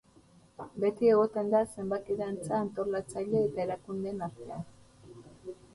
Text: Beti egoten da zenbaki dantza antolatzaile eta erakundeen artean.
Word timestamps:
Beti 0.83 1.11
egoten 1.15 1.51
da 1.51 1.61
zenbaki 1.75 2.17
dantza 2.23 2.57
antolatzaile 2.63 3.45
eta 3.51 3.65
erakundeen 3.69 4.27
artean. 4.31 4.69